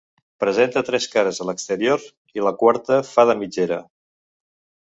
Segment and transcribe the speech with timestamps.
[0.43, 2.07] Presenta tres cares a l'exterior
[2.39, 3.79] i la quarta fa de mitgera.